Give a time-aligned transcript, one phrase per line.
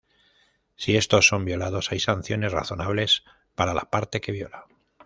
[0.77, 4.65] Si estos son violados, hay sanciones razonables para la parte que viola.